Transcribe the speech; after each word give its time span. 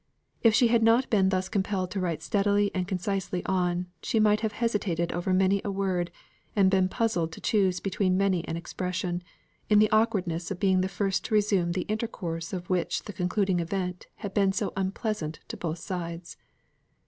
If 0.41 0.55
she 0.55 0.69
had 0.69 0.81
not 0.81 1.07
been 1.11 1.29
thus 1.29 1.47
compelled 1.47 1.91
to 1.91 1.99
write 1.99 2.23
steadily 2.23 2.71
and 2.73 2.87
concisely 2.87 3.45
on, 3.45 3.85
she 4.01 4.19
might 4.19 4.39
have 4.39 4.53
hesitated 4.53 5.11
over 5.11 5.31
many 5.31 5.61
a 5.63 5.69
word, 5.69 6.09
and 6.55 6.71
been 6.71 6.89
puzzled 6.89 7.31
to 7.33 7.39
choose 7.39 7.79
between 7.79 8.17
many 8.17 8.43
an 8.47 8.57
expression, 8.57 9.21
in 9.69 9.77
the 9.77 9.91
awkwardness 9.91 10.49
of 10.49 10.59
being 10.59 10.81
the 10.81 10.89
first 10.89 11.23
to 11.25 11.35
resume 11.35 11.73
the 11.73 11.81
intercourse 11.87 12.51
of 12.51 12.67
which 12.67 13.03
the 13.03 13.13
concluding 13.13 13.59
event 13.59 14.07
had 14.15 14.33
been 14.33 14.51
so 14.53 14.73
unpleasant 14.75 15.39
to 15.49 15.55
both 15.55 15.77
sides. 15.77 16.35